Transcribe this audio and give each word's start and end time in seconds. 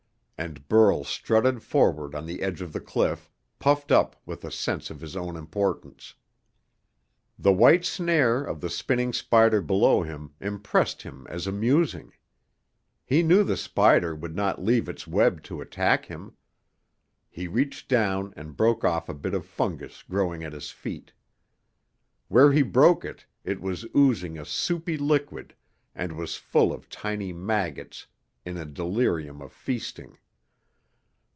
And 0.43 0.67
Burl 0.67 1.03
strutted 1.03 1.61
forward 1.61 2.15
on 2.15 2.25
the 2.25 2.41
edge 2.41 2.63
of 2.63 2.73
the 2.73 2.79
cliff, 2.81 3.29
puffed 3.59 3.91
up 3.91 4.15
with 4.25 4.43
a 4.43 4.49
sense 4.49 4.89
of 4.89 4.99
his 4.99 5.15
own 5.15 5.35
importance. 5.35 6.15
The 7.37 7.53
white 7.53 7.85
snare 7.85 8.43
of 8.43 8.59
the 8.59 8.69
spinning 8.71 9.13
spider 9.13 9.61
below 9.61 10.01
him 10.01 10.33
impressed 10.41 11.03
him 11.03 11.27
as 11.29 11.45
amusing. 11.45 12.13
He 13.05 13.21
knew 13.21 13.43
the 13.43 13.55
spider 13.55 14.15
would 14.15 14.35
not 14.35 14.59
leave 14.59 14.89
its 14.89 15.05
web 15.05 15.43
to 15.43 15.61
attack 15.61 16.05
him. 16.07 16.35
He 17.29 17.47
reached 17.47 17.87
down 17.87 18.33
and 18.35 18.57
broke 18.57 18.83
off 18.83 19.09
a 19.09 19.13
bit 19.13 19.35
of 19.35 19.45
fungus 19.45 20.01
growing 20.01 20.43
at 20.43 20.53
his 20.53 20.71
feet. 20.71 21.13
Where 22.29 22.51
he 22.51 22.63
broke 22.63 23.05
it, 23.05 23.27
it 23.43 23.61
was 23.61 23.85
oozing 23.95 24.39
a 24.39 24.45
soupy 24.45 24.97
liquid 24.97 25.53
and 25.93 26.17
was 26.17 26.35
full 26.35 26.73
of 26.73 26.89
tiny 26.89 27.31
maggots 27.31 28.07
in 28.43 28.57
a 28.57 28.65
delirium 28.65 29.39
of 29.39 29.53
feasting. 29.53 30.17